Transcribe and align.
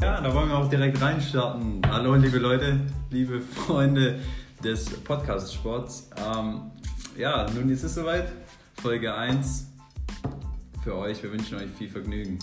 Ja, 0.00 0.20
da 0.20 0.32
wollen 0.32 0.48
wir 0.48 0.56
auch 0.56 0.68
direkt 0.68 1.00
reinstarten. 1.02 1.82
Hallo, 1.90 2.14
liebe 2.14 2.38
Leute, 2.38 2.78
liebe 3.10 3.40
Freunde 3.40 4.20
des 4.62 4.88
Podcast-Sports. 4.90 6.10
Ähm, 6.16 6.70
ja, 7.16 7.46
nun 7.52 7.68
ist 7.68 7.82
es 7.82 7.96
soweit. 7.96 8.30
Folge 8.80 9.12
1 9.12 9.72
für 10.84 10.94
euch. 10.94 11.20
Wir 11.20 11.32
wünschen 11.32 11.58
euch 11.58 11.70
viel 11.76 11.88
Vergnügen. 11.88 12.38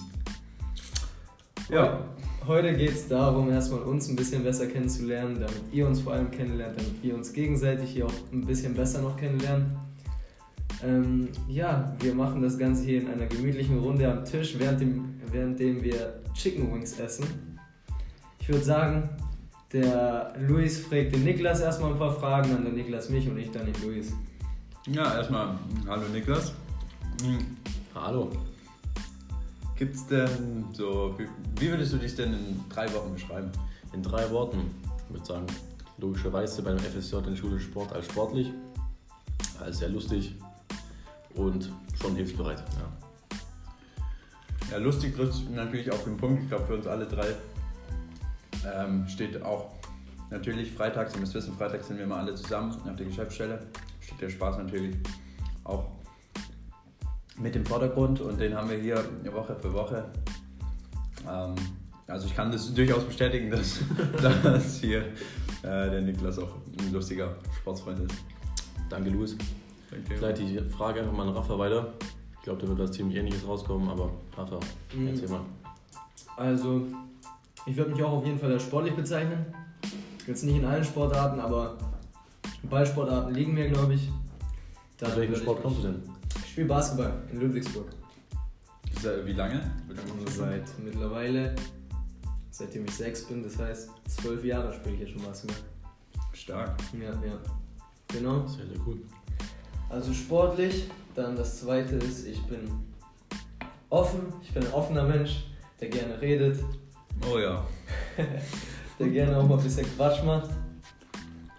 Ja. 1.69 2.03
Heute 2.45 2.73
geht 2.73 2.91
es 2.91 3.07
darum, 3.07 3.49
erstmal 3.49 3.83
uns 3.83 4.09
ein 4.09 4.17
bisschen 4.17 4.43
besser 4.43 4.67
kennenzulernen, 4.67 5.35
damit 5.39 5.61
ihr 5.71 5.87
uns 5.87 6.01
vor 6.01 6.13
allem 6.13 6.29
kennenlernt, 6.29 6.77
damit 6.77 7.01
wir 7.01 7.15
uns 7.15 7.31
gegenseitig 7.31 7.89
hier 7.89 8.05
auch 8.05 8.13
ein 8.33 8.45
bisschen 8.45 8.73
besser 8.73 9.01
noch 9.01 9.15
kennenlernen. 9.15 9.77
Ähm, 10.83 11.29
ja, 11.47 11.95
wir 11.99 12.13
machen 12.13 12.41
das 12.41 12.57
Ganze 12.57 12.83
hier 12.83 13.01
in 13.01 13.07
einer 13.07 13.25
gemütlichen 13.25 13.79
Runde 13.79 14.11
am 14.11 14.25
Tisch, 14.25 14.59
währenddem, 14.59 15.14
währenddem 15.35 15.83
wir 15.83 16.21
Chicken 16.33 16.73
Wings 16.73 16.97
essen. 16.99 17.59
Ich 18.39 18.47
würde 18.47 18.63
sagen, 18.63 19.09
der 19.73 20.33
Luis 20.39 20.79
fragt 20.79 21.13
den 21.13 21.23
Niklas 21.23 21.59
erstmal 21.59 21.91
ein 21.91 21.97
paar 21.97 22.13
Fragen, 22.13 22.51
dann 22.51 22.63
der 22.63 22.73
Niklas 22.73 23.09
mich 23.09 23.27
und 23.27 23.37
ich 23.37 23.51
dann 23.51 23.65
den 23.65 23.75
Luis. 23.83 24.13
Ja, 24.87 25.15
erstmal 25.17 25.57
hallo 25.87 26.07
Niklas. 26.13 26.53
Hm, 27.23 27.39
Hallo. 27.93 28.29
Gibt's 29.77 30.05
denn 30.07 30.65
so, 30.73 31.15
wie, 31.17 31.27
wie 31.59 31.69
würdest 31.69 31.93
du 31.93 31.97
dich 31.97 32.15
denn 32.15 32.33
in 32.33 32.59
drei 32.69 32.93
Wochen 32.93 33.13
beschreiben? 33.13 33.51
In 33.93 34.03
drei 34.03 34.29
Worten. 34.31 34.59
Ich 35.07 35.13
würde 35.13 35.25
sagen, 35.25 35.47
logischerweise 35.97 36.61
beim 36.61 36.77
FSJ 36.77 37.15
in 37.27 37.35
Schule 37.35 37.59
Sport 37.59 37.93
als 37.93 38.05
sportlich, 38.05 38.51
als 39.59 39.79
sehr 39.79 39.89
lustig 39.89 40.35
und 41.35 41.71
schon 41.99 42.15
hilfsbereit. 42.15 42.59
Ja. 42.59 43.04
Ja, 44.71 44.77
lustig 44.77 45.15
trifft 45.15 45.49
natürlich 45.51 45.91
auf 45.91 46.03
den 46.03 46.17
Punkt. 46.17 46.43
Ich 46.43 46.49
glaube, 46.49 46.65
für 46.65 46.75
uns 46.75 46.87
alle 46.87 47.05
drei 47.05 47.27
ähm, 48.73 49.07
steht 49.07 49.41
auch 49.43 49.73
natürlich 50.31 50.71
freitags, 50.71 51.13
ihr 51.13 51.19
müsst 51.19 51.33
wissen, 51.33 51.55
freitags 51.55 51.87
sind 51.87 51.97
wir 51.97 52.05
immer 52.05 52.17
alle 52.17 52.35
zusammen 52.35 52.71
auf 52.71 52.95
der 52.95 53.05
Geschäftsstelle. 53.05 53.59
Steht 54.01 54.21
der 54.21 54.29
Spaß 54.29 54.57
natürlich 54.57 54.95
auch 55.63 55.87
mit 57.37 57.55
im 57.55 57.65
Vordergrund 57.65 58.21
und 58.21 58.39
den 58.39 58.55
haben 58.55 58.69
wir 58.69 58.77
hier 58.77 59.03
Woche 59.31 59.55
für 59.55 59.73
Woche. 59.73 60.05
Ähm, 61.29 61.55
also 62.07 62.27
ich 62.27 62.35
kann 62.35 62.51
das 62.51 62.73
durchaus 62.73 63.03
bestätigen, 63.03 63.49
dass, 63.51 63.79
dass 64.43 64.79
hier 64.79 65.01
äh, 65.63 65.89
der 65.89 66.01
Niklas 66.01 66.39
auch 66.39 66.55
ein 66.79 66.91
lustiger 66.91 67.35
Sportsfreund 67.59 67.99
ist. 67.99 68.15
Danke, 68.89 69.09
Luis. 69.09 69.35
Ich 70.09 70.21
leite 70.21 70.43
die 70.43 70.59
Frage 70.69 71.01
einfach 71.01 71.13
mal 71.13 71.27
an 71.27 71.33
Rafa 71.33 71.57
weiter. 71.57 71.93
Ich 72.45 72.47
glaube, 72.47 72.61
da 72.61 72.67
wird 72.67 72.77
was 72.77 72.91
ziemlich 72.91 73.17
ähnliches 73.17 73.47
rauskommen, 73.47 73.89
aber 73.89 74.11
Rafa, 74.37 74.59
Mhm. 74.95 75.07
erzähl 75.07 75.29
mal. 75.29 75.39
Also, 76.37 76.85
ich 77.65 77.75
würde 77.75 77.89
mich 77.89 78.03
auch 78.03 78.11
auf 78.11 78.23
jeden 78.23 78.37
Fall 78.37 78.51
als 78.53 78.61
sportlich 78.61 78.95
bezeichnen. 78.95 79.47
Jetzt 80.27 80.43
nicht 80.43 80.57
in 80.57 80.63
allen 80.63 80.83
Sportarten, 80.83 81.39
aber 81.39 81.75
Ballsportarten 82.69 83.33
liegen 83.33 83.55
mir, 83.55 83.67
glaube 83.67 83.95
ich. 83.95 84.11
Dann 84.99 85.09
Aus 85.09 85.17
welchem 85.17 85.35
Sport 85.37 85.57
ich 85.57 85.63
kommst 85.63 85.79
du 85.79 85.87
denn? 85.87 86.03
Ich 86.43 86.51
spiele 86.51 86.67
Basketball 86.67 87.13
in 87.31 87.41
Ludwigsburg. 87.41 87.87
Wie 89.23 89.33
lange? 89.33 89.71
Wie 89.87 89.93
lange 89.95 90.11
Also 90.27 90.41
seit 90.43 90.79
mittlerweile, 90.83 91.55
seitdem 92.51 92.85
ich 92.85 92.91
sechs 92.91 93.23
bin, 93.23 93.41
das 93.41 93.57
heißt 93.57 93.89
zwölf 94.07 94.45
Jahre 94.45 94.71
spiele 94.71 94.93
ich 94.93 95.01
jetzt 95.01 95.13
schon 95.13 95.23
Basketball. 95.23 95.57
Stark. 96.33 96.77
Ja, 96.93 97.09
ja. 97.09 97.39
Genau. 98.09 98.45
Sehr, 98.45 98.67
sehr 98.67 98.77
cool. 98.85 98.99
Also 99.89 100.13
sportlich. 100.13 100.89
Dann 101.15 101.35
das 101.35 101.61
zweite 101.61 101.95
ist, 101.95 102.27
ich 102.27 102.41
bin 102.43 102.69
offen. 103.89 104.33
Ich 104.43 104.53
bin 104.53 104.65
ein 104.65 104.73
offener 104.73 105.03
Mensch, 105.03 105.45
der 105.79 105.89
gerne 105.89 106.19
redet, 106.19 106.59
Oh 107.23 107.37
ja. 107.39 107.63
der 108.99 109.07
gerne 109.09 109.37
auch 109.37 109.47
mal 109.47 109.57
ein 109.57 109.63
bisschen 109.63 109.85
Quatsch 109.95 110.23
macht. 110.23 110.49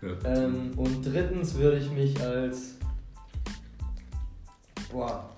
ja. 0.03 0.31
Ähm, 0.31 0.73
und 0.77 1.05
drittens 1.05 1.55
würde 1.55 1.79
ich 1.79 1.91
mich 1.91 2.21
als. 2.21 2.75
Boah. 4.93 5.29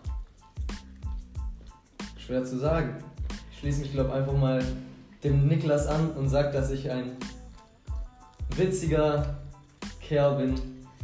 Schwer 2.16 2.44
zu 2.44 2.59
sagen. 2.59 2.97
Ich 3.53 3.59
schließe 3.59 3.81
mich, 3.81 3.93
glaube 3.93 4.12
einfach 4.12 4.34
mal 4.34 4.62
dem 5.25 5.47
Niklas 5.49 5.87
an 5.87 6.10
und 6.12 6.28
sage, 6.28 6.53
dass 6.53 6.70
ich 6.70 6.91
ein 6.91 7.12
witziger 8.56 9.38
Kerl 10.00 10.37
bin, 10.37 10.55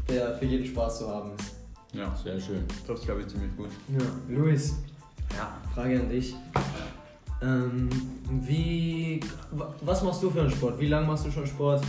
der 0.09 0.35
für 0.35 0.45
jeden 0.45 0.67
Spaß 0.67 0.99
zu 0.99 1.09
haben 1.09 1.33
ist. 1.39 1.54
Ja. 1.95 2.15
Sehr 2.23 2.41
schön. 2.41 2.65
Das 2.87 3.01
glaube 3.03 3.23
ich 3.23 3.29
ziemlich 3.29 3.57
gut. 3.57 3.71
Ja, 3.89 4.07
Luis. 4.37 4.75
Ja, 5.37 5.57
Frage 5.75 6.01
an 6.01 6.09
dich. 6.09 6.35
Ähm, 7.43 7.89
wie. 8.31 9.21
wa- 9.51 9.75
Was 9.83 10.03
machst 10.03 10.23
du 10.23 10.31
für 10.31 10.41
einen 10.43 10.51
Sport? 10.51 10.79
Wie 10.79 10.87
lange 10.89 11.07
machst 11.07 11.27
du 11.27 11.31
schon 11.31 11.47
Sport? 11.47 11.83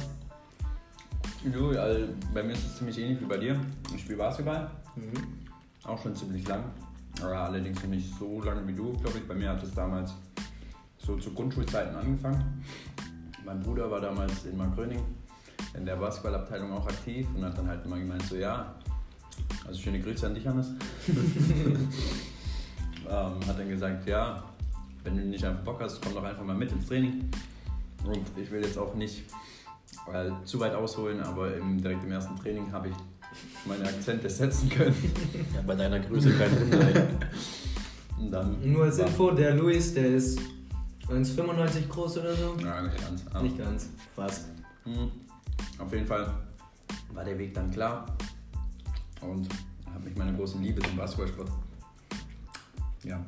Du, 1.53 1.69
also 1.79 2.07
bei 2.33 2.41
mir 2.44 2.53
ist 2.53 2.65
es 2.65 2.77
ziemlich 2.77 2.97
ähnlich 2.97 3.21
wie 3.21 3.25
bei 3.25 3.38
dir. 3.38 3.59
Ich 3.94 4.01
spiele 4.01 4.17
Basketball, 4.17 4.69
Mhm. 4.95 5.13
auch 5.83 6.01
schon 6.01 6.15
ziemlich 6.15 6.47
lang. 6.47 6.63
Aber 7.21 7.38
allerdings 7.39 7.81
noch 7.83 7.89
nicht 7.89 8.09
so 8.17 8.41
lange 8.41 8.67
wie 8.67 8.73
du, 8.73 8.91
glaube 8.94 9.19
ich. 9.19 9.27
Bei 9.27 9.35
mir 9.35 9.49
hat 9.49 9.61
es 9.63 9.73
damals 9.73 10.13
so 10.97 11.15
zu 11.17 11.31
Grundschulzeiten 11.33 11.95
angefangen. 11.95 12.63
Mein 13.45 13.61
Bruder 13.61 13.89
war 13.91 14.01
damals 14.01 14.45
in 14.45 14.57
Markgröning 14.57 15.01
in 15.77 15.85
der 15.85 15.97
Basketballabteilung 15.97 16.73
auch 16.73 16.88
aktiv 16.88 17.27
und 17.35 17.45
hat 17.45 17.55
dann 17.57 17.67
halt 17.67 17.85
immer 17.85 17.99
gemeint, 17.99 18.23
so 18.23 18.35
ja, 18.38 18.73
also 19.67 19.79
schöne 19.81 19.99
Grüße 19.99 20.25
an 20.27 20.35
dich, 20.35 20.45
Hannes. 20.47 20.67
ähm, 23.09 23.47
hat 23.47 23.59
dann 23.59 23.69
gesagt, 23.69 24.07
ja, 24.07 24.43
wenn 25.03 25.17
du 25.17 25.23
nicht 25.25 25.43
einfach 25.45 25.63
Bock 25.63 25.81
hast, 25.81 26.01
komm 26.01 26.13
doch 26.13 26.23
einfach 26.23 26.43
mal 26.43 26.55
mit 26.55 26.71
ins 26.71 26.87
Training. 26.87 27.29
Und 28.05 28.25
ich 28.41 28.49
will 28.51 28.61
jetzt 28.63 28.77
auch 28.77 28.93
nicht 28.95 29.23
äh, 30.13 30.29
zu 30.43 30.59
weit 30.59 30.73
ausholen, 30.75 31.21
aber 31.21 31.55
im, 31.57 31.81
direkt 31.81 32.03
im 32.03 32.11
ersten 32.11 32.35
Training 32.35 32.71
habe 32.71 32.89
ich 32.89 32.95
meine 33.65 33.83
Akzente 33.85 34.29
setzen 34.29 34.69
können. 34.69 34.95
Ja, 35.55 35.61
bei 35.65 35.75
deiner 35.75 35.99
Größe 35.99 36.31
kein 36.37 36.51
Wunder. 36.59 37.07
dann 38.31 38.71
Nur 38.71 38.85
als 38.85 38.97
war- 38.99 39.07
Info, 39.07 39.31
der 39.31 39.55
Luis, 39.55 39.93
der 39.93 40.07
ist 40.07 40.39
1,95 41.07 41.87
groß 41.89 42.17
oder 42.19 42.35
so. 42.35 42.55
Ja, 42.63 42.81
nicht 42.81 42.97
ganz. 43.01 43.23
aber- 43.31 43.41
Nicht 43.43 43.57
ganz. 43.57 43.89
Fast. 44.15 44.47
Mhm. 44.85 45.11
Auf 45.79 45.91
jeden 45.91 46.05
Fall 46.05 46.33
war 47.13 47.23
der 47.25 47.37
Weg 47.37 47.53
dann 47.53 47.69
klar 47.71 48.05
habe 50.15 50.23
mich 50.23 50.25
meiner 50.25 50.37
großen 50.37 50.61
Liebe 50.63 50.81
zum 50.81 50.95
Basketballsport 50.95 51.49
ja, 53.03 53.23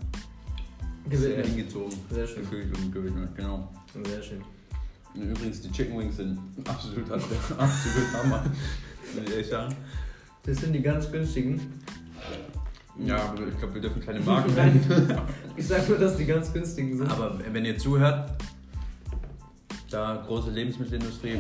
sehr 1.12 1.46
hingezogen. 1.46 1.94
Sehr 2.10 2.28
schön. 2.28 2.42
Gefühlt 2.42 2.78
und 2.78 2.92
gewidmet, 2.92 3.36
genau. 3.36 3.72
Sehr 4.04 4.24
schön. 4.24 4.42
Und 5.14 5.30
übrigens, 5.30 5.62
die 5.62 5.72
Chicken 5.72 6.00
Wings 6.00 6.18
sind 6.18 6.40
absolut, 6.68 7.12
absolut 7.12 7.60
Hammer. 8.14 8.44
Muss 8.44 9.24
ich 9.24 9.32
ehrlich 9.32 9.48
sagen. 9.48 9.76
Das 10.44 10.58
sind 10.58 10.74
die 10.74 10.82
ganz 10.82 11.12
günstigen. 11.12 11.62
Ja, 13.00 13.18
aber 13.18 13.48
ich 13.48 13.58
glaube, 13.58 13.76
wir 13.76 13.82
dürfen 13.82 14.02
keine 14.02 14.20
Marken 14.22 14.54
nennen. 14.56 15.18
Ich 15.56 15.68
sag 15.68 15.88
nur, 15.88 16.00
dass 16.00 16.18
die 16.18 16.26
ganz 16.26 16.52
günstigen 16.52 16.98
sind. 16.98 17.12
Aber 17.12 17.40
wenn 17.52 17.66
ihr 17.66 17.78
zuhört, 17.78 18.32
da 19.90 20.24
große 20.26 20.50
Lebensmittelindustrie, 20.50 21.38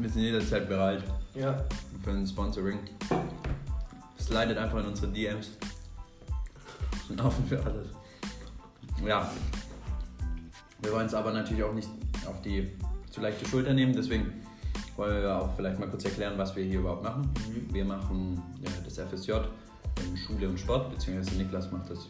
wir 0.00 0.10
sind 0.10 0.22
jederzeit 0.22 0.68
bereit 0.68 1.04
ja. 1.34 1.64
für 2.02 2.10
ein 2.10 2.26
Sponsoring. 2.26 2.78
Slidet 4.26 4.58
einfach 4.58 4.80
in 4.80 4.86
unsere 4.86 5.08
DMs. 5.12 5.50
Sind 7.06 7.20
offen 7.20 7.46
für 7.46 7.62
alles. 7.62 7.88
Ja. 9.06 9.30
Wir 10.82 10.92
wollen 10.92 11.06
es 11.06 11.14
aber 11.14 11.32
natürlich 11.32 11.62
auch 11.62 11.72
nicht 11.72 11.88
auf 12.26 12.42
die 12.42 12.70
zu 13.10 13.20
leichte 13.20 13.46
Schulter 13.48 13.72
nehmen, 13.72 13.92
deswegen 13.92 14.32
wollen 14.96 15.22
wir 15.22 15.40
auch 15.40 15.54
vielleicht 15.54 15.78
mal 15.78 15.88
kurz 15.88 16.04
erklären, 16.04 16.36
was 16.36 16.56
wir 16.56 16.64
hier 16.64 16.80
überhaupt 16.80 17.04
machen. 17.04 17.30
Wir 17.70 17.84
machen 17.84 18.42
ja, 18.60 18.70
das 18.84 18.98
FSJ 18.98 19.32
in 20.04 20.16
Schule 20.16 20.48
und 20.48 20.58
Sport, 20.58 20.90
beziehungsweise 20.90 21.36
Niklas 21.36 21.70
macht 21.70 21.88
das 21.88 22.08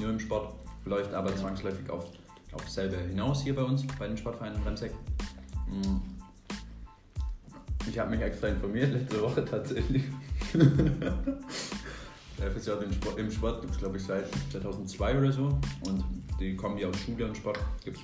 nur 0.00 0.10
im 0.10 0.20
Sport, 0.20 0.54
läuft 0.84 1.12
aber 1.12 1.34
zwangsläufig 1.34 1.90
auf, 1.90 2.10
auf 2.52 2.62
dasselbe 2.62 2.96
hinaus 2.96 3.42
hier 3.42 3.54
bei 3.54 3.62
uns, 3.62 3.84
bei 3.98 4.06
den 4.06 4.16
Sportvereinen 4.16 4.56
in 4.56 4.62
Bremseck. 4.62 4.92
Mm. 5.68 5.96
Ich 7.88 7.98
habe 7.98 8.10
mich 8.10 8.20
extra 8.20 8.48
informiert, 8.48 8.92
letzte 8.92 9.20
Woche 9.20 9.44
tatsächlich. 9.44 10.04
Der 12.38 12.50
FSJ 12.50 12.70
im 12.84 12.92
Sport, 12.92 13.18
im 13.18 13.30
Sport 13.30 13.60
gibt 13.62 13.72
es, 13.72 13.78
glaube 13.78 13.96
ich, 13.96 14.02
seit 14.02 14.26
2002 14.52 15.18
oder 15.18 15.32
so. 15.32 15.58
Und 15.82 16.04
die 16.38 16.54
Kombi 16.54 16.84
aus 16.84 16.96
Schule 16.98 17.26
und 17.26 17.36
Sport 17.36 17.58
gibt 17.84 17.96
es, 17.96 18.02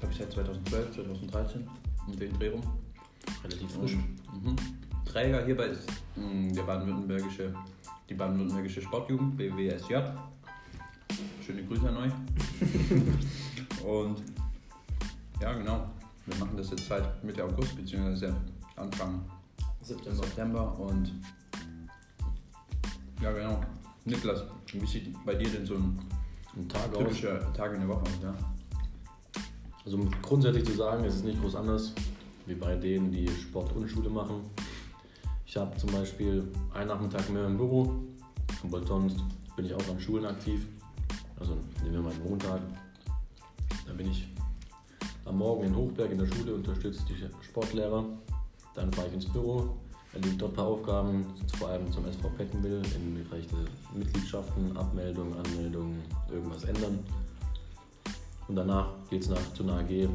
glaube 0.00 0.12
ich, 0.12 0.18
seit 0.18 0.32
2012, 0.32 0.94
2013 0.94 1.68
um 2.06 2.16
den 2.16 2.32
Dreh 2.38 2.48
rum. 2.50 2.62
Relativ 3.44 3.70
frisch. 3.72 3.96
Mhm. 3.96 4.56
Träger 5.04 5.44
hierbei 5.44 5.66
ist 5.66 5.88
mh, 6.16 6.52
der 6.52 6.62
baden-württembergische, 6.62 7.54
die 8.08 8.14
baden-württembergische 8.14 8.82
Sportjugend, 8.82 9.36
BWSJ. 9.36 9.94
Schöne 11.44 11.64
Grüße 11.64 11.88
an 11.88 11.96
euch. 11.96 12.12
Und 13.84 14.22
ja, 15.40 15.52
genau. 15.54 15.90
Wir 16.26 16.36
machen 16.38 16.56
das 16.56 16.70
jetzt 16.70 16.86
seit 16.86 17.24
Mitte 17.24 17.42
August, 17.44 17.76
beziehungsweise 17.76 18.36
Anfang 18.76 19.24
September. 19.80 20.22
September. 20.22 20.78
Und 20.78 21.12
ja, 23.22 23.32
genau. 23.32 23.60
Niklas, 24.04 24.42
wie 24.72 24.86
sieht 24.86 25.24
bei 25.24 25.34
dir 25.34 25.48
denn 25.50 25.66
so 25.66 25.74
ein 25.74 25.98
Ein 26.56 26.68
Tag 26.68 26.92
aus. 26.92 26.98
typischer 26.98 27.52
Tag 27.52 27.74
in 27.74 27.80
der 27.80 27.88
Woche 27.88 28.02
aus? 28.02 28.18
Ja? 28.22 28.34
Also 29.84 29.98
um 29.98 30.10
grundsätzlich 30.22 30.64
zu 30.64 30.72
sagen, 30.72 31.04
es 31.04 31.16
ist 31.16 31.24
nicht 31.24 31.40
groß 31.40 31.56
anders 31.56 31.92
wie 32.46 32.54
bei 32.54 32.74
denen, 32.76 33.12
die 33.12 33.28
Sport 33.28 33.72
und 33.76 33.88
Schule 33.88 34.08
machen. 34.08 34.40
Ich 35.44 35.56
habe 35.56 35.76
zum 35.76 35.90
Beispiel 35.92 36.46
einen 36.74 36.88
Nachmittag 36.88 37.28
mehr 37.30 37.46
im 37.46 37.56
Büro, 37.56 37.94
aber 38.62 38.84
sonst 38.86 39.18
bin 39.56 39.66
ich 39.66 39.74
auch 39.74 39.88
an 39.88 40.00
Schulen 40.00 40.24
aktiv. 40.26 40.66
Also 41.38 41.56
nehmen 41.82 41.94
wir 41.94 42.02
mal 42.02 42.12
den 42.12 42.24
Montag. 42.24 42.60
Da 43.86 43.92
bin 43.92 44.10
ich 44.10 44.28
am 45.24 45.38
Morgen 45.38 45.64
in 45.64 45.76
Hochberg 45.76 46.10
in 46.10 46.18
der 46.18 46.26
Schule, 46.26 46.54
unterstütze 46.54 47.02
die 47.08 47.16
Sportlehrer. 47.44 48.04
Dann 48.74 48.92
fahre 48.92 49.08
ich 49.08 49.14
ins 49.14 49.26
Büro, 49.26 49.76
erledige 50.12 50.38
dort 50.38 50.52
ein 50.52 50.56
paar 50.56 50.66
Aufgaben, 50.66 51.26
vor 51.58 51.68
allem 51.68 51.90
zum 51.92 52.06
SV 52.06 52.28
Peckenbill 52.30 52.82
im 52.94 53.14
Bereich 53.28 53.46
der 53.48 53.58
Mitgliedschaften, 53.94 54.76
Abmeldung, 54.76 55.36
Anmeldung, 55.36 55.98
irgendwas 56.30 56.64
ändern. 56.64 56.98
Und 58.48 58.56
danach 58.56 58.88
geht 59.10 59.22
es 59.22 59.28
nach, 59.28 59.52
zu 59.54 59.62
einer 59.62 59.78
AG 59.78 60.08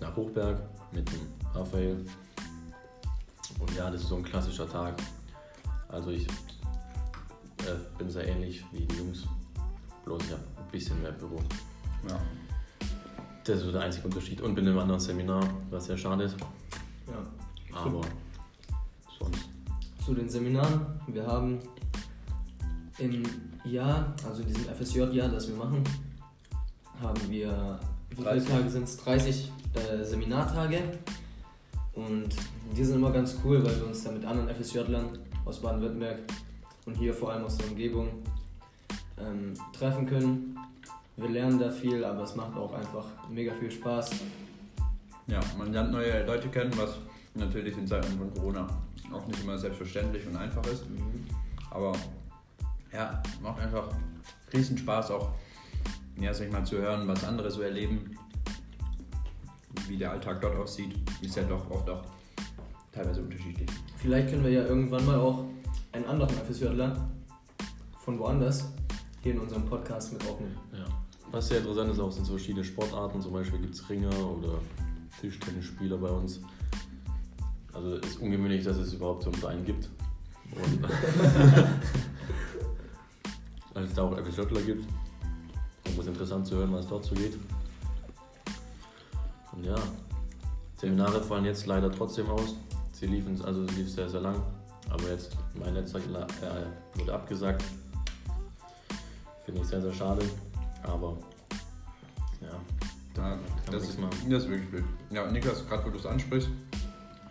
nach 0.00 0.14
Hochberg 0.14 0.60
mit 0.92 1.10
dem 1.10 1.20
Raphael. 1.54 2.04
Und 3.58 3.74
ja, 3.74 3.90
das 3.90 4.02
ist 4.02 4.08
so 4.08 4.16
ein 4.16 4.22
klassischer 4.22 4.68
Tag. 4.68 4.94
Also 5.88 6.10
ich 6.10 6.26
äh, 6.26 7.76
bin 7.98 8.08
sehr 8.08 8.28
ähnlich 8.28 8.64
wie 8.72 8.86
die 8.86 8.96
Jungs, 8.96 9.24
bloß 10.04 10.22
ich 10.22 10.32
habe 10.32 10.42
ein 10.56 10.70
bisschen 10.70 11.02
mehr 11.02 11.12
Büro. 11.12 11.40
Ja. 12.08 12.20
Das 13.44 13.58
ist 13.58 13.64
so 13.64 13.72
der 13.72 13.80
einzige 13.80 14.06
Unterschied. 14.06 14.40
Und 14.42 14.54
bin 14.54 14.66
im 14.66 14.78
anderen 14.78 15.00
Seminar, 15.00 15.42
was 15.70 15.86
sehr 15.86 15.96
schade 15.96 16.24
ist. 16.24 16.36
Ja. 17.06 17.76
Aber 17.76 18.02
sonst. 18.02 18.27
Zu 20.08 20.14
den 20.14 20.30
Seminaren. 20.30 20.86
Wir 21.06 21.26
haben 21.26 21.58
im 22.96 23.22
Jahr, 23.62 24.16
also 24.26 24.40
in 24.40 24.48
diesem 24.48 24.64
FSJ-Jahr, 24.64 25.28
das 25.28 25.48
wir 25.48 25.56
machen, 25.56 25.84
haben 26.98 27.20
wir, 27.28 27.78
wie 28.08 28.14
viele 28.14 28.28
30. 28.30 28.48
Tage 28.48 28.70
sind 28.70 28.84
es? 28.84 28.96
30 28.96 29.52
äh, 29.74 30.02
Seminartage. 30.02 30.78
Und 31.92 32.30
die 32.74 32.82
sind 32.82 32.96
immer 32.96 33.10
ganz 33.10 33.36
cool, 33.44 33.62
weil 33.62 33.76
wir 33.76 33.86
uns 33.86 34.02
da 34.02 34.10
mit 34.10 34.24
anderen 34.24 34.48
FSJ-Lern 34.48 35.10
aus 35.44 35.60
Baden-Württemberg 35.60 36.20
und 36.86 36.94
hier 36.96 37.12
vor 37.12 37.32
allem 37.32 37.44
aus 37.44 37.58
der 37.58 37.68
Umgebung 37.68 38.08
ähm, 39.18 39.52
treffen 39.74 40.06
können. 40.06 40.58
Wir 41.18 41.28
lernen 41.28 41.58
da 41.58 41.70
viel, 41.70 42.02
aber 42.02 42.22
es 42.22 42.34
macht 42.34 42.56
auch 42.56 42.72
einfach 42.72 43.04
mega 43.28 43.52
viel 43.56 43.70
Spaß. 43.70 44.08
Ja, 45.26 45.40
man 45.58 45.70
lernt 45.70 45.92
neue 45.92 46.24
Leute 46.24 46.48
kennen, 46.48 46.72
was 46.78 46.96
natürlich 47.34 47.76
in 47.76 47.86
Zeiten 47.86 48.16
von 48.16 48.32
Corona 48.32 48.66
auch 49.12 49.26
nicht 49.26 49.42
immer 49.42 49.58
selbstverständlich 49.58 50.26
und 50.26 50.36
einfach 50.36 50.64
ist. 50.66 50.84
Aber 51.70 51.92
ja, 52.92 53.22
macht 53.42 53.60
einfach 53.60 53.88
riesen 54.52 54.78
Spaß 54.78 55.10
auch, 55.10 55.32
ja, 56.20 56.32
sag 56.32 56.46
ich 56.46 56.52
mal, 56.52 56.64
zu 56.64 56.78
hören, 56.78 57.06
was 57.06 57.24
andere 57.24 57.50
so 57.50 57.62
erleben, 57.62 58.16
wie 59.86 59.96
der 59.96 60.12
Alltag 60.12 60.40
dort 60.40 60.56
aussieht. 60.56 60.94
Ist 61.22 61.36
ja 61.36 61.44
doch 61.44 61.70
oft 61.70 61.88
auch 61.88 62.02
teilweise 62.92 63.22
unterschiedlich. 63.22 63.68
Vielleicht 63.96 64.30
können 64.30 64.44
wir 64.44 64.50
ja 64.50 64.64
irgendwann 64.64 65.04
mal 65.06 65.18
auch 65.18 65.44
einen 65.92 66.04
anderen 66.06 66.30
FSJler 66.30 67.08
von 68.00 68.18
woanders 68.18 68.72
hier 69.22 69.32
in 69.32 69.40
unserem 69.40 69.64
Podcast 69.64 70.12
mit 70.12 70.26
aufnehmen. 70.28 70.56
Ja. 70.72 70.86
Was 71.30 71.48
sehr 71.48 71.58
interessant 71.58 71.90
ist, 71.90 72.00
auch 72.00 72.10
sind 72.10 72.24
so 72.24 72.32
verschiedene 72.32 72.64
Sportarten. 72.64 73.20
Zum 73.20 73.32
Beispiel 73.32 73.60
gibt 73.60 73.74
es 73.74 73.88
Ringer 73.90 74.30
oder 74.30 74.58
Tischtennisspieler 75.20 75.98
bei 75.98 76.08
uns. 76.08 76.40
Also 77.78 77.96
es 77.98 78.06
ist 78.08 78.20
ungewöhnlich, 78.20 78.64
dass 78.64 78.76
es 78.76 78.92
überhaupt 78.92 79.22
so 79.22 79.30
einen 79.30 79.38
Verein 79.38 79.64
gibt. 79.64 79.88
Und 80.50 80.82
dass 83.72 83.84
es 83.84 83.94
da 83.94 84.02
auch 84.02 84.18
FSJler 84.18 84.62
gibt. 84.62 84.84
Und 85.84 85.92
es 85.92 85.98
ist 85.98 86.08
interessant 86.08 86.44
zu 86.44 86.56
hören, 86.56 86.72
was 86.72 86.88
dort 86.88 87.04
so 87.04 87.14
geht. 87.14 87.38
Und 89.52 89.64
ja, 89.64 89.76
Seminare 90.74 91.22
fallen 91.22 91.44
jetzt 91.44 91.66
leider 91.66 91.92
trotzdem 91.92 92.28
aus. 92.28 92.56
Sie 92.90 93.06
liefen, 93.06 93.40
also 93.44 93.62
es 93.62 93.76
lief 93.76 93.88
sehr, 93.88 94.08
sehr 94.08 94.22
lang. 94.22 94.42
Aber 94.90 95.08
jetzt, 95.10 95.36
mein 95.54 95.74
letzter 95.74 96.00
äh, 96.00 96.66
wurde 96.98 97.14
abgesagt. 97.14 97.62
Finde 99.44 99.60
ich 99.60 99.68
sehr, 99.68 99.80
sehr 99.80 99.92
schade. 99.92 100.24
Aber 100.82 101.16
ja, 102.40 102.58
Da, 103.14 103.22
Kann 103.22 103.40
das, 103.70 103.84
ist, 103.84 104.00
machen. 104.00 104.16
das 104.28 104.42
ist 104.42 104.50
wirklich 104.50 104.68
blöd. 104.68 104.84
Ja, 105.10 105.30
Niklas, 105.30 105.64
gerade 105.68 105.84
wo 105.86 105.90
du 105.90 105.98
es 105.98 106.06
ansprichst, 106.06 106.50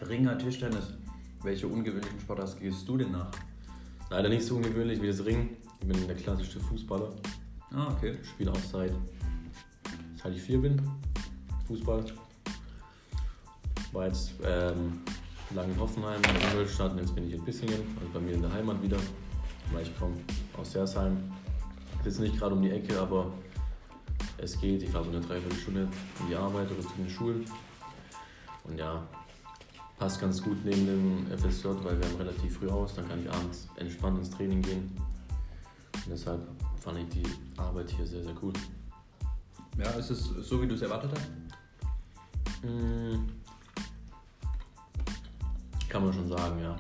Ringer, 0.02 0.38
Tischtennis. 0.38 0.94
Welche 1.44 1.68
ungewöhnlichen 1.68 2.20
Sportarten 2.20 2.60
gehst 2.60 2.88
du 2.88 2.98
denn 2.98 3.12
nach? 3.12 3.32
leider 4.10 4.30
nicht 4.30 4.46
so 4.46 4.56
ungewöhnlich 4.56 5.02
wie 5.02 5.08
das 5.08 5.26
Ring. 5.26 5.58
Ich 5.82 5.88
bin 5.88 6.08
der 6.08 6.16
klassische 6.16 6.60
Fußballer. 6.60 7.10
Ah, 7.74 7.88
okay. 7.92 8.18
Spiele 8.24 8.52
auch 8.52 8.60
seit, 8.72 8.94
seit 10.22 10.36
ich 10.36 10.42
vier 10.42 10.62
bin. 10.62 10.82
Fußball. 11.68 12.06
War 13.92 14.08
jetzt 14.08 14.32
ähm, 14.44 15.02
lange 15.54 15.74
in 15.74 15.80
Hoffenheim, 15.80 16.22
in 16.22 16.50
Ingolstadt 16.50 16.98
jetzt 16.98 17.16
bin 17.16 17.28
ich 17.28 17.34
in 17.34 17.44
Bissingen, 17.44 17.82
also 18.00 18.12
bei 18.14 18.20
mir 18.20 18.34
in 18.34 18.42
der 18.42 18.52
Heimat 18.52 18.82
wieder. 18.82 18.98
Weil 19.72 19.84
ich 19.84 20.00
komme 20.00 20.16
aus 20.58 20.72
Sersheim. 20.72 21.18
Ist 22.00 22.06
jetzt 22.06 22.20
nicht 22.20 22.38
gerade 22.38 22.56
um 22.56 22.62
die 22.62 22.72
Ecke, 22.72 23.00
aber 23.00 23.32
es 24.38 24.60
geht. 24.60 24.84
Ich 24.84 24.90
fahre 24.90 25.06
so 25.06 25.12
eine 25.12 25.20
Dreiviertelstunde 25.20 25.82
in 26.22 26.28
die 26.30 26.36
Arbeit 26.36 26.72
oder 26.72 26.82
zu 26.82 26.94
den 26.98 27.10
Schulen. 27.10 27.46
Und 28.64 28.78
ja, 28.78 29.06
passt 29.98 30.22
ganz 30.22 30.42
gut 30.42 30.58
neben 30.64 30.86
dem 30.86 31.38
FSJ, 31.38 31.68
weil 31.84 32.00
wir 32.00 32.08
haben 32.08 32.16
relativ 32.18 32.58
früh 32.58 32.70
aus. 32.70 32.96
Dann 32.96 33.08
kann 33.08 33.20
ich 33.20 33.30
abends 33.32 33.68
entspannt 33.78 34.20
ins 34.20 34.30
Training 34.30 34.62
gehen. 34.62 34.92
Und 35.94 36.12
deshalb 36.12 36.42
fand 36.80 37.00
ich 37.00 37.10
die 37.10 37.60
Arbeit 37.60 37.90
hier 37.90 38.06
sehr, 38.06 38.24
sehr 38.24 38.34
cool. 38.42 38.54
Ja, 39.78 39.90
ist 39.92 40.10
es 40.10 40.24
so, 40.24 40.62
wie 40.62 40.68
du 40.68 40.76
es 40.76 40.82
erwartet 40.82 41.12
hast? 41.14 41.30
Mm. 42.64 43.28
Kann 45.90 46.04
man 46.04 46.14
schon 46.14 46.28
sagen, 46.28 46.62
ja. 46.62 46.76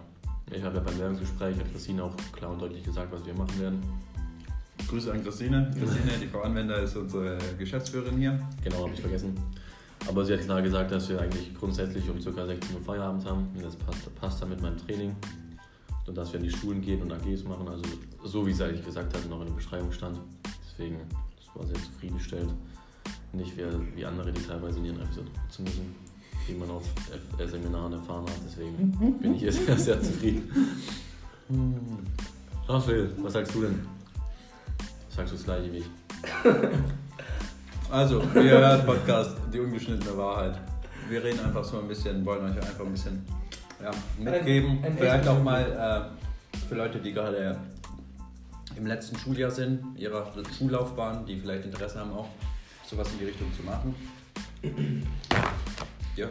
Ich 0.51 0.63
habe 0.63 0.77
ja 0.77 0.81
beim 0.81 0.97
Werbungsgespräch 0.97 1.57
mit 1.57 1.71
Christine 1.71 2.03
auch 2.03 2.15
klar 2.31 2.51
und 2.51 2.61
deutlich 2.61 2.83
gesagt, 2.83 3.11
was 3.11 3.25
wir 3.25 3.33
machen 3.33 3.59
werden. 3.59 3.83
Grüße 4.87 5.11
an 5.11 5.21
Christine. 5.23 5.69
Christine, 5.77 6.17
die 6.21 6.27
Frau 6.27 6.41
Anwender, 6.41 6.79
ist 6.79 6.95
unsere 6.95 7.37
Geschäftsführerin 7.57 8.17
hier. 8.17 8.39
Genau, 8.63 8.83
habe 8.83 8.93
ich 8.93 9.01
vergessen. 9.01 9.37
Aber 10.07 10.23
sie 10.23 10.33
hat 10.33 10.41
klar 10.41 10.61
gesagt, 10.61 10.91
dass 10.91 11.09
wir 11.09 11.19
eigentlich 11.19 11.53
grundsätzlich 11.53 12.09
um 12.09 12.17
ca. 12.19 12.45
16 12.45 12.75
Uhr 12.75 12.81
Feierabend 12.81 13.25
haben. 13.25 13.47
Und 13.53 13.63
das 13.63 13.75
passt, 13.75 14.15
passt 14.15 14.41
dann 14.41 14.49
mit 14.49 14.61
meinem 14.61 14.77
Training. 14.77 15.15
Und 16.05 16.17
dass 16.17 16.31
wir 16.31 16.39
in 16.39 16.45
die 16.45 16.51
Schulen 16.51 16.81
gehen 16.81 17.01
und 17.01 17.11
AGs 17.11 17.43
machen. 17.43 17.67
Also 17.67 17.83
so 18.23 18.45
wie 18.47 18.53
sie 18.53 18.63
eigentlich 18.63 18.85
gesagt 18.85 19.13
hat, 19.15 19.29
noch 19.29 19.41
in 19.41 19.47
der 19.47 19.53
Beschreibung 19.53 19.91
stand. 19.91 20.19
Deswegen, 20.65 20.99
das 21.37 21.55
war 21.55 21.65
sehr 21.65 21.75
zufriedenstellend. 21.83 22.53
Nicht 23.33 23.57
wie, 23.57 23.63
wie 23.95 24.05
andere, 24.05 24.31
die 24.31 24.41
teilweise 24.41 24.79
in 24.79 24.85
ihren 24.85 25.05
FSJ 25.05 25.19
putzen 25.21 25.63
müssen, 25.65 25.95
die 26.47 26.53
man 26.53 26.69
auf 26.69 26.83
äh, 27.37 27.45
Seminaren 27.45 27.91
erfahren 27.91 28.23
hat. 28.23 28.39
Deswegen 28.45 29.17
bin 29.19 29.33
ich 29.33 29.41
hier 29.41 29.51
sehr, 29.51 29.77
sehr 29.77 30.01
zufrieden. 30.01 30.49
Raphael, 32.67 33.11
was 33.17 33.33
sagst 33.33 33.53
du 33.53 33.61
denn? 33.61 33.79
Sagst 35.09 35.33
du 35.33 35.37
das 35.37 35.45
gleiche 35.45 35.73
wie 35.73 35.77
ich? 35.77 35.85
Also, 37.89 38.21
ihr 38.35 38.43
hört 38.59 38.85
Podcast, 38.85 39.31
die 39.53 39.59
ungeschnittene 39.59 40.17
Wahrheit. 40.17 40.59
Wir 41.09 41.23
reden 41.23 41.39
einfach 41.39 41.63
so 41.63 41.79
ein 41.79 41.87
bisschen, 41.87 42.25
wollen 42.25 42.43
euch 42.45 42.57
einfach 42.57 42.85
ein 42.85 42.91
bisschen 42.91 43.25
ja, 43.81 43.91
mitgeben. 44.19 44.79
Ein- 44.79 44.91
ein 44.91 44.97
Vielleicht 44.97 45.27
auch 45.27 45.41
mal 45.41 46.11
äh, 46.11 46.57
für 46.67 46.75
Leute, 46.75 46.99
die 46.99 47.13
gerade 47.13 47.57
im 48.75 48.85
letzten 48.85 49.17
Schuljahr 49.17 49.49
sind, 49.51 49.97
ihrer 49.97 50.31
Schullaufbahn, 50.57 51.25
die 51.25 51.39
vielleicht 51.39 51.65
Interesse 51.65 51.99
haben, 51.99 52.11
auch 52.11 52.27
sowas 52.85 53.07
in 53.13 53.19
die 53.19 53.25
Richtung 53.25 53.47
zu 53.55 53.63
machen. 53.63 53.95
Ja, 56.15 56.27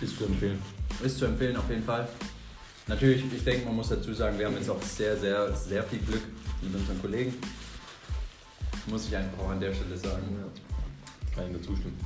Ist 0.00 0.18
zu 0.18 0.24
empfehlen. 0.24 0.58
ist 1.04 1.18
zu 1.18 1.26
empfehlen 1.26 1.56
auf 1.56 1.68
jeden 1.70 1.84
Fall. 1.84 2.08
Natürlich, 2.88 3.22
ich 3.32 3.44
denke, 3.44 3.66
man 3.66 3.76
muss 3.76 3.88
dazu 3.90 4.12
sagen, 4.12 4.36
wir 4.38 4.46
haben 4.46 4.56
jetzt 4.56 4.68
auch 4.68 4.82
sehr, 4.82 5.16
sehr, 5.16 5.52
sehr 5.54 5.82
viel 5.84 6.00
Glück 6.00 6.22
mit 6.60 6.74
unseren 6.74 7.00
Kollegen. 7.00 7.34
Muss 8.90 9.06
ich 9.06 9.16
einfach 9.16 9.38
auch 9.38 9.50
an 9.50 9.60
der 9.60 9.72
Stelle 9.72 9.96
sagen. 9.96 10.22
Kann 11.34 11.46
ich 11.46 11.52
nur 11.52 11.62
zustimmen. 11.62 11.96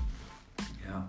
Ja, 0.87 1.09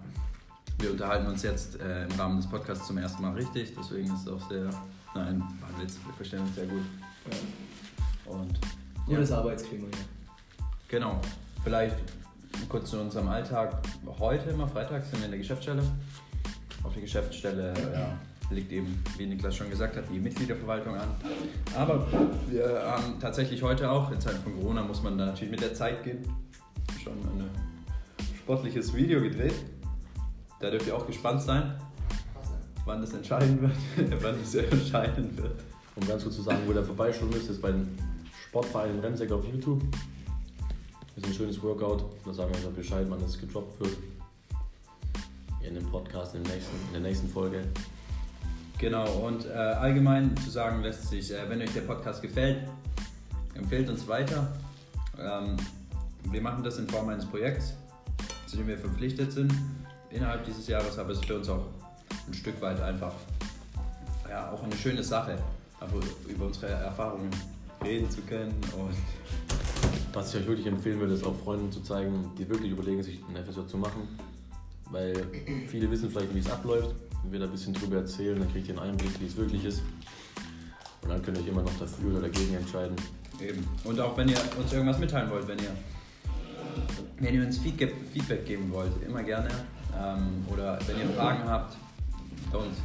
wir 0.80 0.92
unterhalten 0.92 1.28
uns 1.28 1.44
jetzt 1.44 1.80
äh, 1.82 2.06
im 2.06 2.12
Rahmen 2.14 2.38
des 2.38 2.50
Podcasts 2.50 2.88
zum 2.88 2.98
ersten 2.98 3.22
Mal 3.22 3.34
richtig, 3.34 3.74
deswegen 3.78 4.08
ist 4.14 4.22
es 4.22 4.28
auch 4.28 4.50
sehr. 4.50 4.70
Nein, 5.14 5.42
war 5.60 5.70
ein 5.70 5.82
Witz, 5.82 5.98
wir 6.06 6.14
verstehen 6.14 6.40
uns 6.40 6.56
sehr 6.56 6.68
gut. 6.68 6.84
Und 8.26 8.60
Gutes 9.06 9.32
Arbeitsklima 9.32 9.88
hier. 9.94 10.06
genau, 10.88 11.22
vielleicht 11.64 11.98
kurz 12.70 12.90
zu 12.90 13.00
unserem 13.00 13.28
Alltag. 13.28 13.82
Heute, 14.20 14.50
immer 14.50 14.68
freitags, 14.68 15.10
sind 15.10 15.20
wir 15.20 15.26
in 15.26 15.32
der 15.32 15.40
Geschäftsstelle. 15.40 15.84
Auf 16.84 16.94
der 16.94 17.02
Geschäftsstelle 17.02 17.74
ja, 17.94 18.18
liegt 18.50 18.72
eben, 18.72 19.02
wie 19.18 19.26
Niklas 19.26 19.56
schon 19.56 19.70
gesagt 19.70 19.96
hat, 19.98 20.06
die 20.12 20.20
Mitgliederverwaltung 20.20 20.96
an. 20.96 21.10
Aber 21.76 22.08
wir 22.48 22.82
haben 22.86 23.20
tatsächlich 23.20 23.62
heute 23.64 23.90
auch, 23.90 24.12
in 24.12 24.20
Zeiten 24.20 24.42
von 24.44 24.54
Corona 24.56 24.84
muss 24.84 25.02
man 25.02 25.18
da 25.18 25.28
natürlich 25.28 25.52
mit 25.52 25.62
der 25.62 25.74
Zeit 25.74 26.04
gehen, 26.04 26.24
schon 27.04 27.14
ein 27.14 27.50
sportliches 28.38 28.94
Video 28.94 29.22
gedreht. 29.22 29.56
Da 30.60 30.70
dürft 30.70 30.88
ihr 30.88 30.96
auch 30.96 31.08
gespannt 31.08 31.42
sein, 31.42 31.76
wann 32.86 33.02
das 33.02 33.14
entscheiden 33.14 33.62
wird, 33.62 33.74
wann 34.22 34.36
das 34.40 34.56
entscheiden 34.56 35.36
wird. 35.38 35.60
Um 35.96 36.08
ganz 36.08 36.24
kurz 36.24 36.36
zu 36.36 36.42
sagen, 36.42 36.60
wo 36.66 36.74
der 36.74 36.84
vorbeischauen 36.84 37.30
müsst, 37.30 37.50
ist 37.50 37.62
bei 37.62 37.72
den 37.72 37.98
Sportverein 38.48 39.00
Remseck 39.00 39.32
auf 39.32 39.46
YouTube. 39.46 39.82
Das 41.16 41.24
ist 41.24 41.30
ein 41.30 41.34
schönes 41.34 41.62
Workout. 41.64 42.06
Da 42.26 42.34
sagen 42.34 42.52
wir 42.54 42.70
euch 42.70 42.76
Bescheid, 42.76 43.06
wann 43.10 43.20
das 43.20 43.40
gedroppt 43.40 43.80
wird. 43.80 43.98
in 45.62 45.74
dem 45.74 45.86
Podcast 45.86 46.36
in, 46.36 46.44
dem 46.44 46.54
nächsten, 46.54 46.76
in 46.88 46.94
der 46.94 47.02
nächsten 47.02 47.30
Folge. 47.30 47.64
Genau, 48.78 49.10
und 49.20 49.46
äh, 49.46 49.54
allgemein 49.54 50.36
zu 50.38 50.50
sagen 50.50 50.82
lässt 50.82 51.08
sich, 51.08 51.32
äh, 51.32 51.50
wenn 51.50 51.62
euch 51.62 51.74
der 51.74 51.82
Podcast 51.82 52.22
gefällt, 52.22 52.68
empfehlt 53.54 53.90
uns 53.90 54.08
weiter. 54.08 54.52
Ähm, 55.18 55.56
wir 56.32 56.42
machen 56.42 56.64
das 56.64 56.78
in 56.78 56.88
Form 56.88 57.08
eines 57.10 57.26
Projekts, 57.26 57.74
zu 58.48 58.58
dem 58.58 58.68
wir 58.68 58.78
verpflichtet 58.78 59.32
sind 59.32 59.54
innerhalb 60.10 60.44
dieses 60.46 60.68
Jahres, 60.68 60.98
aber 60.98 61.12
es 61.12 61.24
für 61.24 61.36
uns 61.36 61.50
auch 61.50 61.66
ein 62.28 62.34
Stück 62.34 62.62
weit 62.62 62.82
einfach 62.82 63.14
ja, 64.30 64.52
auch 64.52 64.64
eine 64.64 64.76
schöne 64.76 65.04
Sache, 65.04 65.38
einfach 65.80 65.98
über 66.28 66.46
unsere 66.46 66.68
Erfahrungen 66.68 67.30
reden 67.84 68.10
zu 68.10 68.22
können. 68.22 68.54
Was 70.14 70.34
ich 70.34 70.42
euch 70.42 70.48
wirklich 70.48 70.68
empfehlen 70.68 71.00
würde, 71.00 71.14
ist 71.14 71.26
auch 71.26 71.36
Freunden 71.44 71.72
zu 71.72 71.82
zeigen, 71.82 72.32
die 72.38 72.48
wirklich 72.50 72.72
überlegen, 72.72 73.04
sich 73.04 73.20
ein 73.30 73.44
FSJ 73.46 73.68
zu 73.68 73.78
machen. 73.78 74.08
Weil 74.92 75.14
viele 75.68 75.90
wissen 75.92 76.10
vielleicht, 76.10 76.34
wie 76.34 76.40
es 76.40 76.50
abläuft. 76.50 76.96
Wenn 77.26 77.32
wir 77.32 77.40
da 77.40 77.46
ein 77.46 77.52
bisschen 77.52 77.74
drüber 77.74 77.98
erzählen, 77.98 78.38
dann 78.40 78.52
kriegt 78.52 78.68
ihr 78.68 78.80
einen 78.80 78.92
Einblick, 78.92 79.20
wie 79.20 79.26
es 79.26 79.36
wirklich 79.36 79.66
ist. 79.66 79.82
Und 81.02 81.10
dann 81.10 81.22
könnt 81.24 81.38
ihr 81.38 81.44
euch 81.44 81.50
immer 81.50 81.64
noch 81.64 81.78
dafür 81.80 82.12
oder 82.12 82.22
dagegen 82.22 82.54
entscheiden. 82.56 82.96
Eben. 83.42 83.68
Und 83.84 84.00
auch 84.00 84.16
wenn 84.16 84.30
ihr 84.30 84.38
uns 84.60 84.72
irgendwas 84.72 85.00
mitteilen 85.00 85.30
wollt, 85.32 85.48
wenn 85.48 85.58
ihr, 85.58 85.72
wenn 87.20 87.34
ihr 87.34 87.44
uns 87.44 87.58
Feedback, 87.58 87.96
Feedback 88.14 88.46
geben 88.46 88.72
wollt, 88.72 88.92
immer 89.04 89.24
gerne. 89.24 89.50
Ähm, 90.00 90.46
oder 90.54 90.78
wenn 90.86 91.00
ihr 91.00 91.10
Fragen 91.16 91.50
habt, 91.50 91.76
don't, 92.54 92.76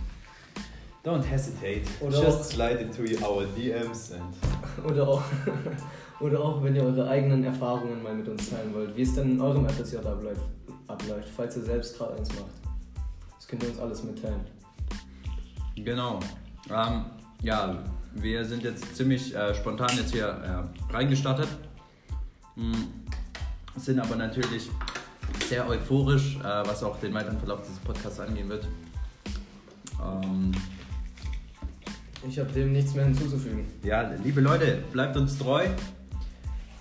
don't 1.04 1.23
hesitate. 1.23 1.82
Oder 2.00 2.23
Just 2.25 2.40
auch- 2.40 2.44
slide 2.44 2.78
into 2.78 3.02
our 3.23 3.44
DMs 3.56 4.12
and 4.12 4.90
Oder 4.90 5.06
auch, 5.06 5.23
oder 6.20 6.40
auch, 6.40 6.62
wenn 6.64 6.75
ihr 6.75 6.82
eure 6.82 7.09
eigenen 7.09 7.44
Erfahrungen 7.44 8.02
mal 8.02 8.14
mit 8.14 8.26
uns 8.28 8.49
teilen 8.49 8.73
wollt, 8.75 8.97
wie 8.97 9.02
es 9.02 9.14
denn 9.14 9.32
in 9.32 9.40
eurem 9.40 9.68
FSJ 9.68 9.99
abläuft, 9.99 10.42
abläuft 10.88 11.28
falls 11.37 11.56
ihr 11.59 11.62
selbst 11.62 11.99
gerade 11.99 12.14
eins 12.16 12.28
macht. 12.30 12.60
Könnt 13.50 13.64
ihr 13.64 13.71
uns 13.71 13.80
alles 13.80 14.04
mitteilen. 14.04 14.40
Genau. 15.75 16.21
Ähm, 16.71 17.04
ja, 17.42 17.83
wir 18.14 18.45
sind 18.45 18.62
jetzt 18.62 18.95
ziemlich 18.95 19.35
äh, 19.35 19.52
spontan 19.57 19.90
jetzt 19.97 20.12
hier 20.12 20.26
äh, 20.28 20.92
reingestartet. 20.92 21.49
Mm, 22.54 22.73
sind 23.76 23.99
aber 23.99 24.14
natürlich 24.14 24.71
sehr 25.49 25.69
euphorisch, 25.69 26.37
äh, 26.37 26.42
was 26.45 26.85
auch 26.85 27.00
den 27.00 27.12
weiteren 27.12 27.38
Verlauf 27.38 27.62
dieses 27.62 27.78
Podcasts 27.80 28.21
angehen 28.21 28.49
wird. 28.49 28.69
Ähm, 30.00 30.52
Ich 32.28 32.38
habe 32.38 32.52
dem 32.52 32.73
nichts 32.73 32.95
mehr 32.95 33.07
hinzuzufügen. 33.07 33.66
ja, 33.83 34.12
liebe 34.23 34.40
Leute, 34.40 34.85
bleibt 34.92 35.16
uns 35.16 35.37
treu. 35.38 35.66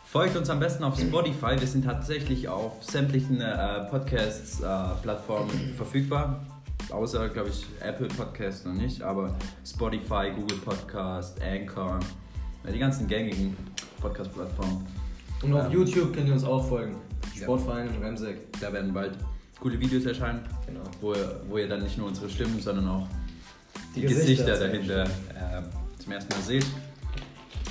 Folgt 0.06 0.36
uns 0.36 0.50
am 0.50 0.60
besten 0.60 0.84
auf 0.84 1.00
Spotify. 1.00 1.60
Wir 1.60 1.68
sind 1.68 1.86
tatsächlich 1.86 2.48
auf 2.48 2.84
sämtlichen 2.84 3.42
äh, 3.42 3.86
Podcasts-Plattformen 3.90 5.76
verfügbar. 5.78 6.44
Außer, 6.92 7.30
glaube 7.30 7.50
ich, 7.50 7.66
Apple 7.82 8.08
Podcasts 8.08 8.66
noch 8.66 8.74
nicht, 8.74 9.02
aber 9.02 9.36
Spotify, 9.66 10.32
Google 10.36 10.58
Podcast, 10.58 11.40
Anchor, 11.42 12.00
ja, 12.66 12.72
die 12.72 12.80
ganzen 12.80 13.08
gängigen 13.08 13.56
Podcast-Plattformen. 14.02 14.86
Und 15.44 15.54
auf 15.54 15.66
Ähm. 15.68 15.72
YouTube 15.72 16.14
könnt 16.14 16.28
ihr 16.28 16.34
uns 16.34 16.44
auch 16.44 16.68
folgen. 16.68 16.96
Ja. 17.36 17.44
Sportverein 17.44 17.90
in 17.94 18.04
Remseck. 18.04 18.38
Da 18.60 18.74
werden 18.74 18.92
bald 18.94 19.14
coole 19.60 19.80
Videos 19.80 20.06
erscheinen, 20.06 20.42
Genau. 20.66 20.82
wo 21.00 21.14
ihr, 21.14 21.42
wo 21.48 21.58
ihr 21.58 21.68
dann 21.70 21.84
nicht 21.84 21.98
nur 21.98 22.08
unsere 22.08 22.30
Stimmen, 22.30 22.60
sondern 22.60 22.88
auch 22.88 23.08
die, 23.96 24.02
Die 24.02 24.08
Gesichter, 24.08 24.46
Gesichter 24.46 24.60
dahinter 24.68 25.04
äh, 25.04 26.02
zum 26.04 26.12
ersten 26.14 26.34
Mal 26.34 26.42
seht. 26.44 26.66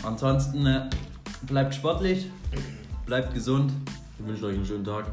Ansonsten 0.05 0.65
äh, 0.67 0.89
bleibt 1.43 1.75
sportlich, 1.75 2.31
bleibt 3.07 3.35
gesund, 3.35 3.73
Ich 4.19 4.27
wünsche 4.27 4.47
euch 4.47 4.57
einen 4.57 4.67
schönen 4.67 4.85
Tag. 4.85 5.07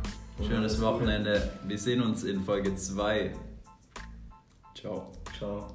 Schönes. 0.48 0.82
Wochenende. 0.82 1.52
Wir 1.66 1.78
sehen 1.78 2.02
uns 2.02 2.24
in 2.24 2.42
Folge 2.44 2.76
2. 2.76 3.32
Ciao. 4.86 5.12
Ciao. 5.36 5.68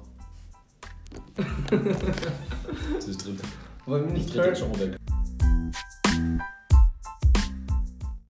Das 2.95 3.07
ist 3.09 3.25
dritte. 3.25 3.43
Wollen 3.85 4.05
wir 4.07 4.13
nicht 4.13 4.33
turn? 4.33 4.55
schon 4.55 4.71
mal 4.71 4.79
weg. 4.79 5.00